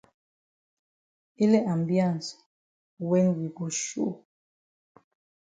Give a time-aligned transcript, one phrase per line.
[1.43, 2.35] Ele ambiance
[3.09, 4.11] wen we go show.